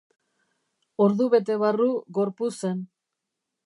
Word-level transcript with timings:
Ordubete 1.05 1.59
barru 1.67 1.89
gorpu 2.19 2.53
zen. 2.61 2.85